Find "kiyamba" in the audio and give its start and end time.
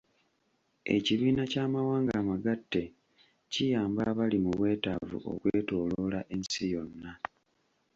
3.51-4.01